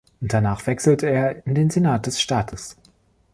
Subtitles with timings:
[0.19, 2.75] Danach wechselte er in den Senat des Staates.